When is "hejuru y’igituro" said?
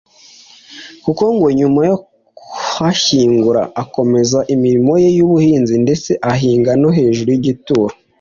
6.97-7.91